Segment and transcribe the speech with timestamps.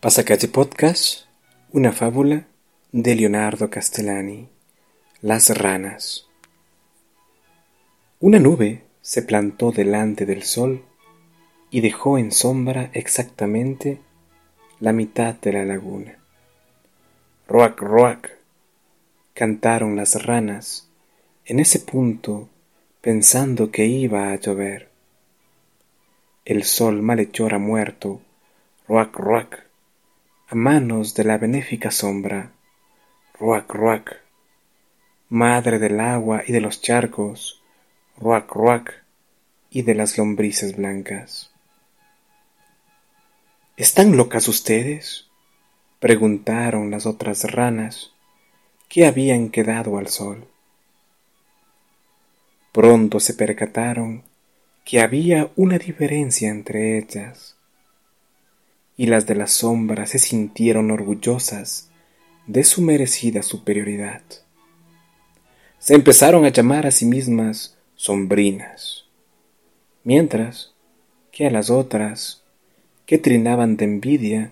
[0.00, 1.24] Pasacalle Podcast,
[1.72, 2.46] una fábula
[2.92, 4.48] de Leonardo Castellani.
[5.22, 6.28] Las ranas.
[8.20, 10.84] Una nube se plantó delante del sol
[11.70, 13.98] y dejó en sombra exactamente
[14.78, 16.16] la mitad de la laguna.
[17.48, 18.38] Roac, roac,
[19.34, 20.88] cantaron las ranas
[21.44, 22.48] en ese punto
[23.00, 24.90] pensando que iba a llover.
[26.44, 28.20] El sol malhechor muerto,
[28.86, 29.67] roac, roac
[30.50, 32.52] a manos de la benéfica sombra.
[33.38, 34.22] Ruac, ruac.
[35.28, 37.62] Madre del agua y de los charcos.
[38.16, 39.04] Ruac, ruac.
[39.68, 41.50] Y de las lombrices blancas.
[43.76, 45.26] ¿Están locas ustedes?
[46.00, 48.12] preguntaron las otras ranas
[48.88, 50.48] que habían quedado al sol.
[52.72, 54.22] Pronto se percataron
[54.86, 57.57] que había una diferencia entre ellas
[58.98, 61.88] y las de la sombra se sintieron orgullosas
[62.48, 64.22] de su merecida superioridad.
[65.78, 69.04] Se empezaron a llamar a sí mismas sombrinas,
[70.02, 70.72] mientras
[71.30, 72.42] que a las otras,
[73.06, 74.50] que trinaban de envidia,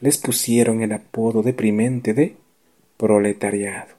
[0.00, 2.36] les pusieron el apodo deprimente de
[2.96, 3.96] proletariado.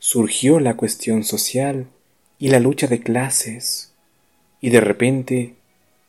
[0.00, 1.86] Surgió la cuestión social
[2.40, 3.92] y la lucha de clases,
[4.60, 5.54] y de repente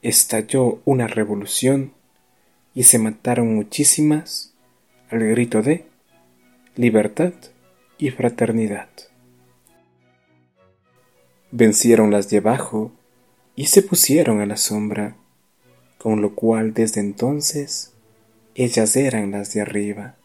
[0.01, 1.93] estalló una revolución
[2.73, 4.53] y se mataron muchísimas
[5.09, 5.85] al grito de
[6.75, 7.33] libertad
[7.97, 8.89] y fraternidad.
[11.51, 12.91] Vencieron las de abajo
[13.55, 15.15] y se pusieron a la sombra,
[15.97, 17.93] con lo cual desde entonces
[18.55, 20.15] ellas eran las de arriba.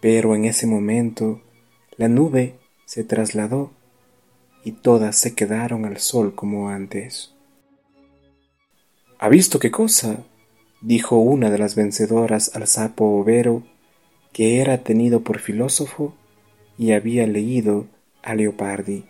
[0.00, 1.42] Pero en ese momento
[1.96, 3.72] la nube se trasladó
[4.64, 7.34] y todas se quedaron al sol como antes.
[9.18, 10.24] ¿Ha visto qué cosa?
[10.84, 13.62] Dijo una de las vencedoras al sapo overo,
[14.32, 16.14] que era tenido por filósofo
[16.76, 17.86] y había leído
[18.22, 19.06] a Leopardi.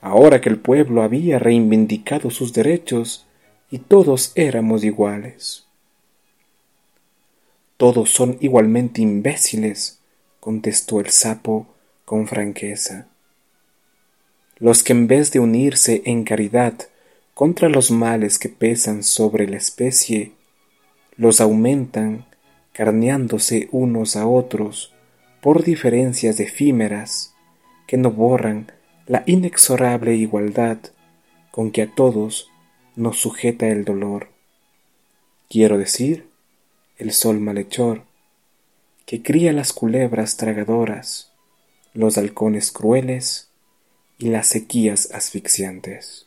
[0.00, 3.28] Ahora que el pueblo había reivindicado sus derechos
[3.70, 5.66] y todos éramos iguales.
[7.76, 10.00] Todos son igualmente imbéciles,
[10.40, 11.68] contestó el sapo
[12.04, 13.06] con franqueza.
[14.58, 16.74] Los que en vez de unirse en caridad
[17.40, 20.32] contra los males que pesan sobre la especie,
[21.16, 22.26] los aumentan
[22.74, 24.92] carneándose unos a otros
[25.40, 27.34] por diferencias efímeras
[27.86, 28.70] que no borran
[29.06, 30.76] la inexorable igualdad
[31.50, 32.50] con que a todos
[32.94, 34.28] nos sujeta el dolor.
[35.48, 36.28] Quiero decir,
[36.98, 38.02] el sol malhechor,
[39.06, 41.32] que cría las culebras tragadoras,
[41.94, 43.48] los halcones crueles
[44.18, 46.26] y las sequías asfixiantes.